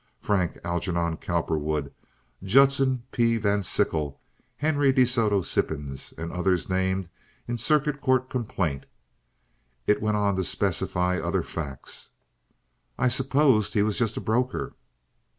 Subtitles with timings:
[0.19, 1.93] Frank Algernon Cowperwood,
[2.41, 3.37] Judson P.
[3.37, 4.19] Van Sickle,
[4.57, 7.07] Henry De Soto Sippens, and others named
[7.47, 8.87] in Circuit Court complaint."
[9.85, 12.09] It went on to specify other facts.
[12.97, 14.73] "I supposed he was just a broker."